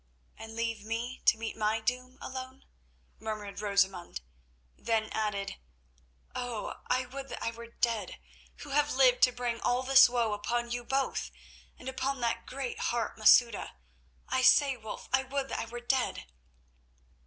[0.35, 2.65] "And leave me to meet my doom alone,"
[3.19, 4.21] murmured Rosamund;
[4.75, 5.57] then added,
[6.33, 6.77] "Oh!
[6.87, 8.19] I would that I were dead
[8.61, 11.29] who have lived to bring all this woe upon you both,
[11.77, 13.73] and upon that great heart, Masouda.
[14.27, 16.25] I say, Wulf, I would that I were dead."